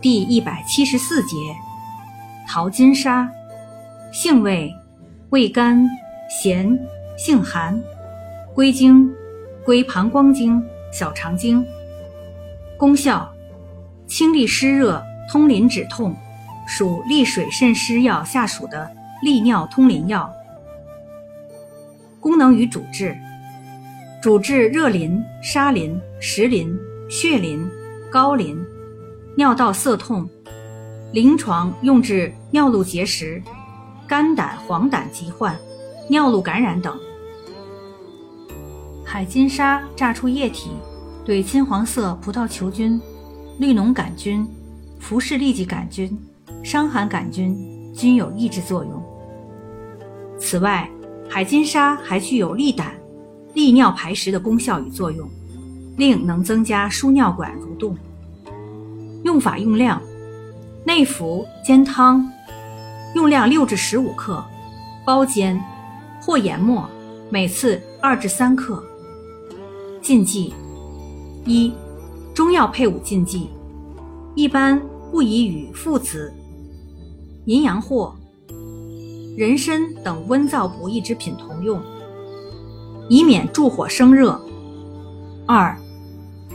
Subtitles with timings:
[0.00, 1.36] 第一百七十四节，
[2.46, 3.28] 淘金沙，
[4.12, 4.72] 性味，
[5.30, 5.84] 味甘，
[6.30, 6.78] 咸，
[7.16, 7.82] 性寒，
[8.54, 9.12] 归经，
[9.64, 11.66] 归膀胱经、小肠经。
[12.76, 13.28] 功效，
[14.06, 16.14] 清利湿热，通淋止痛，
[16.64, 18.88] 属利水渗湿药下属的
[19.20, 20.32] 利尿通淋药。
[22.20, 23.18] 功能与主治，
[24.22, 26.72] 主治热淋、沙淋、石淋、
[27.10, 27.68] 血淋、
[28.12, 28.56] 膏淋。
[29.38, 30.28] 尿道涩痛，
[31.12, 33.40] 临床用治尿路结石、
[34.04, 35.56] 肝胆黄疸疾患、
[36.10, 36.98] 尿路感染等。
[39.04, 40.72] 海金沙榨出液体，
[41.24, 43.00] 对金黄色葡萄球菌、
[43.60, 44.44] 绿脓杆菌、
[44.98, 46.18] 浮氏痢疾杆菌、
[46.64, 47.56] 伤寒杆菌
[47.94, 49.00] 均有抑制作用。
[50.36, 50.90] 此外，
[51.30, 52.92] 海金沙还具有利胆、
[53.54, 55.30] 利尿排石的功效与作用，
[55.96, 57.96] 另能增加输尿管蠕动。
[59.24, 60.00] 用法用量：
[60.84, 62.24] 内服煎汤，
[63.14, 64.44] 用量六至十五克，
[65.04, 65.60] 包煎
[66.22, 66.88] 或研末，
[67.30, 68.82] 每次二至三克。
[70.00, 70.54] 禁忌：
[71.44, 71.72] 一、
[72.32, 73.50] 中药配伍禁忌，
[74.34, 74.80] 一般
[75.10, 76.32] 不宜与附子、
[77.46, 78.14] 淫羊藿、
[79.36, 81.82] 人参等温燥补益之品同用，
[83.08, 84.40] 以免助火生热。
[85.46, 85.76] 二、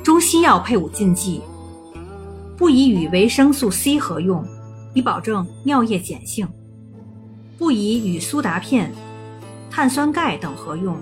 [0.04, 1.42] 中西药配伍禁忌。
[2.56, 4.46] 不宜与维生素 C 合用，
[4.94, 6.46] 以保证尿液碱性；
[7.58, 8.92] 不宜与苏打片、
[9.72, 10.96] 碳酸钙等合用，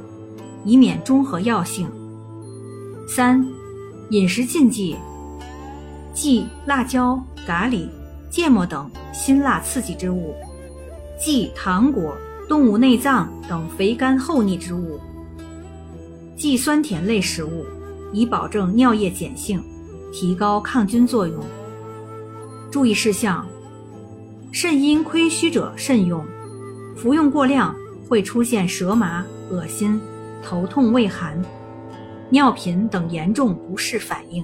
[0.63, 1.89] 以免中和药性。
[3.05, 3.45] 三、
[4.11, 4.95] 饮食禁忌：
[6.13, 7.89] 忌辣椒、咖喱、
[8.29, 10.33] 芥末等辛辣刺激之物；
[11.19, 12.15] 忌糖果、
[12.47, 14.97] 动物内脏等肥甘厚腻之物；
[16.37, 17.65] 忌酸甜类食物，
[18.13, 19.61] 以保证尿液碱性。
[20.11, 21.43] 提高抗菌作用。
[22.69, 23.45] 注意事项：
[24.51, 26.25] 肾阴亏虚者慎用，
[26.95, 27.75] 服用过量
[28.07, 29.99] 会出现舌麻、恶心、
[30.43, 31.41] 头痛、畏寒、
[32.29, 34.43] 尿频等严重不适反应。